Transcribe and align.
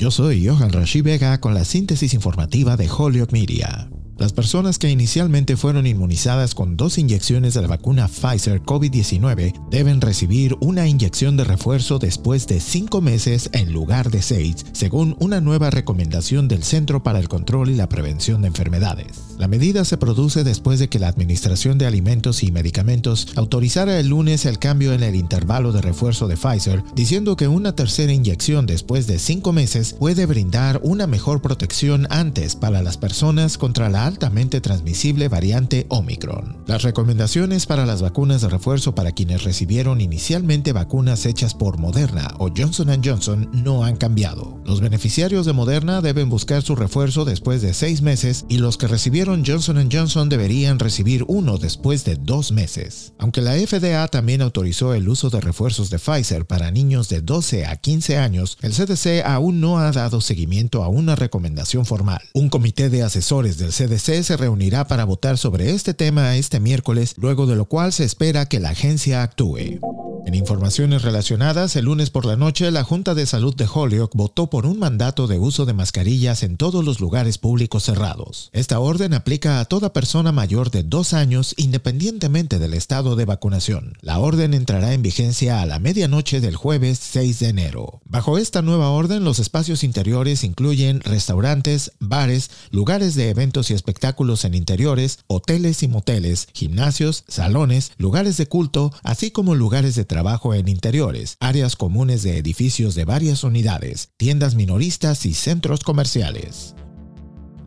Yo 0.00 0.12
soy 0.12 0.46
Johan 0.46 0.70
Rashi 0.70 1.02
Vega 1.02 1.40
con 1.40 1.54
la 1.54 1.64
síntesis 1.64 2.14
informativa 2.14 2.76
de 2.76 2.88
Holyoke 2.88 3.32
Media. 3.32 3.88
Las 4.18 4.32
personas 4.32 4.80
que 4.80 4.90
inicialmente 4.90 5.56
fueron 5.56 5.86
inmunizadas 5.86 6.56
con 6.56 6.76
dos 6.76 6.98
inyecciones 6.98 7.54
de 7.54 7.62
la 7.62 7.68
vacuna 7.68 8.08
Pfizer 8.08 8.60
COVID-19 8.64 9.68
deben 9.70 10.00
recibir 10.00 10.56
una 10.58 10.88
inyección 10.88 11.36
de 11.36 11.44
refuerzo 11.44 12.00
después 12.00 12.48
de 12.48 12.58
cinco 12.58 13.00
meses 13.00 13.48
en 13.52 13.72
lugar 13.72 14.10
de 14.10 14.20
seis, 14.20 14.66
según 14.72 15.14
una 15.20 15.40
nueva 15.40 15.70
recomendación 15.70 16.48
del 16.48 16.64
Centro 16.64 17.00
para 17.04 17.20
el 17.20 17.28
Control 17.28 17.70
y 17.70 17.76
la 17.76 17.88
Prevención 17.88 18.42
de 18.42 18.48
Enfermedades. 18.48 19.06
La 19.38 19.46
medida 19.46 19.84
se 19.84 19.98
produce 19.98 20.42
después 20.42 20.80
de 20.80 20.88
que 20.88 20.98
la 20.98 21.06
Administración 21.06 21.78
de 21.78 21.86
Alimentos 21.86 22.42
y 22.42 22.50
Medicamentos 22.50 23.28
autorizara 23.36 24.00
el 24.00 24.08
lunes 24.08 24.46
el 24.46 24.58
cambio 24.58 24.94
en 24.94 25.04
el 25.04 25.14
intervalo 25.14 25.70
de 25.70 25.80
refuerzo 25.80 26.26
de 26.26 26.36
Pfizer, 26.36 26.82
diciendo 26.96 27.36
que 27.36 27.46
una 27.46 27.76
tercera 27.76 28.12
inyección 28.12 28.66
después 28.66 29.06
de 29.06 29.20
cinco 29.20 29.52
meses 29.52 29.92
puede 29.92 30.26
brindar 30.26 30.80
una 30.82 31.06
mejor 31.06 31.40
protección 31.40 32.08
antes 32.10 32.56
para 32.56 32.82
las 32.82 32.96
personas 32.96 33.58
contra 33.58 33.88
la 33.88 34.07
altamente 34.08 34.60
transmisible 34.60 35.28
variante 35.28 35.86
Omicron. 35.90 36.64
Las 36.66 36.82
recomendaciones 36.82 37.66
para 37.66 37.86
las 37.86 38.02
vacunas 38.02 38.40
de 38.40 38.48
refuerzo 38.48 38.94
para 38.94 39.12
quienes 39.12 39.44
recibieron 39.44 40.00
inicialmente 40.00 40.72
vacunas 40.72 41.26
hechas 41.26 41.54
por 41.54 41.78
Moderna 41.78 42.34
o 42.38 42.48
Johnson 42.54 42.88
Johnson 43.04 43.50
no 43.52 43.84
han 43.84 43.96
cambiado. 43.96 44.60
Los 44.64 44.80
beneficiarios 44.80 45.46
de 45.46 45.52
Moderna 45.52 46.00
deben 46.00 46.30
buscar 46.30 46.62
su 46.62 46.74
refuerzo 46.74 47.24
después 47.24 47.60
de 47.62 47.74
seis 47.74 48.02
meses 48.02 48.46
y 48.48 48.58
los 48.58 48.78
que 48.78 48.88
recibieron 48.88 49.44
Johnson 49.46 49.88
Johnson 49.92 50.28
deberían 50.28 50.78
recibir 50.78 51.24
uno 51.28 51.58
después 51.58 52.04
de 52.04 52.16
dos 52.16 52.50
meses. 52.50 53.12
Aunque 53.18 53.42
la 53.42 53.54
FDA 53.54 54.08
también 54.08 54.40
autorizó 54.40 54.94
el 54.94 55.08
uso 55.08 55.28
de 55.28 55.40
refuerzos 55.40 55.90
de 55.90 55.98
Pfizer 55.98 56.46
para 56.46 56.70
niños 56.70 57.08
de 57.10 57.20
12 57.20 57.66
a 57.66 57.76
15 57.76 58.16
años, 58.16 58.56
el 58.62 58.72
CDC 58.72 59.22
aún 59.24 59.60
no 59.60 59.78
ha 59.78 59.92
dado 59.92 60.20
seguimiento 60.22 60.82
a 60.82 60.88
una 60.88 61.14
recomendación 61.14 61.84
formal. 61.84 62.22
Un 62.32 62.48
comité 62.48 62.88
de 62.88 63.02
asesores 63.02 63.58
del 63.58 63.72
CDC 63.72 63.97
se 63.98 64.36
reunirá 64.36 64.86
para 64.86 65.04
votar 65.04 65.38
sobre 65.38 65.70
este 65.70 65.94
tema 65.94 66.36
este 66.36 66.60
miércoles, 66.60 67.14
luego 67.16 67.46
de 67.46 67.56
lo 67.56 67.66
cual 67.66 67.92
se 67.92 68.04
espera 68.04 68.46
que 68.46 68.60
la 68.60 68.70
agencia 68.70 69.22
actúe. 69.22 69.80
En 70.28 70.34
informaciones 70.34 71.00
relacionadas, 71.00 71.74
el 71.74 71.86
lunes 71.86 72.10
por 72.10 72.26
la 72.26 72.36
noche, 72.36 72.70
la 72.70 72.84
Junta 72.84 73.14
de 73.14 73.24
Salud 73.24 73.56
de 73.56 73.66
Holyoke 73.66 74.14
votó 74.14 74.50
por 74.50 74.66
un 74.66 74.78
mandato 74.78 75.26
de 75.26 75.38
uso 75.38 75.64
de 75.64 75.72
mascarillas 75.72 76.42
en 76.42 76.58
todos 76.58 76.84
los 76.84 77.00
lugares 77.00 77.38
públicos 77.38 77.84
cerrados. 77.84 78.50
Esta 78.52 78.78
orden 78.78 79.14
aplica 79.14 79.58
a 79.58 79.64
toda 79.64 79.94
persona 79.94 80.30
mayor 80.30 80.70
de 80.70 80.82
dos 80.82 81.14
años 81.14 81.54
independientemente 81.56 82.58
del 82.58 82.74
estado 82.74 83.16
de 83.16 83.24
vacunación. 83.24 83.96
La 84.02 84.18
orden 84.18 84.52
entrará 84.52 84.92
en 84.92 85.00
vigencia 85.00 85.62
a 85.62 85.66
la 85.66 85.78
medianoche 85.78 86.42
del 86.42 86.56
jueves 86.56 86.98
6 86.98 87.38
de 87.38 87.48
enero. 87.48 88.02
Bajo 88.04 88.36
esta 88.36 88.60
nueva 88.60 88.90
orden, 88.90 89.24
los 89.24 89.38
espacios 89.38 89.82
interiores 89.82 90.44
incluyen 90.44 91.00
restaurantes, 91.00 91.92
bares, 92.00 92.50
lugares 92.70 93.14
de 93.14 93.30
eventos 93.30 93.70
y 93.70 93.72
espectáculos 93.72 94.44
en 94.44 94.52
interiores, 94.52 95.20
hoteles 95.26 95.82
y 95.82 95.88
moteles, 95.88 96.48
gimnasios, 96.52 97.24
salones, 97.28 97.92
lugares 97.96 98.36
de 98.36 98.46
culto, 98.46 98.92
así 99.02 99.30
como 99.30 99.54
lugares 99.54 99.94
de 99.94 100.04
trabajo 100.18 100.52
en 100.52 100.66
interiores, 100.66 101.36
áreas 101.38 101.76
comunes 101.76 102.24
de 102.24 102.38
edificios 102.38 102.96
de 102.96 103.04
varias 103.04 103.44
unidades, 103.44 104.08
tiendas 104.16 104.56
minoristas 104.56 105.24
y 105.26 105.32
centros 105.32 105.84
comerciales. 105.84 106.74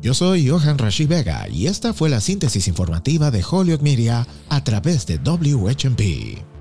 Yo 0.00 0.14
soy 0.14 0.48
Johan 0.48 0.78
Rashi 0.78 1.04
Vega 1.04 1.46
y 1.50 1.66
esta 1.66 1.92
fue 1.92 2.08
la 2.08 2.22
síntesis 2.22 2.66
informativa 2.66 3.30
de 3.30 3.44
Holyoke 3.44 3.82
Media 3.82 4.26
a 4.48 4.64
través 4.64 5.06
de 5.06 5.18
WHMP. 5.18 6.57